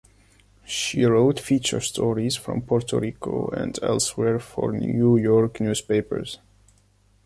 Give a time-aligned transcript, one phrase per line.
[0.65, 6.39] She wrote feature stories from Puerto Rico and elsewhere for New York newspapers.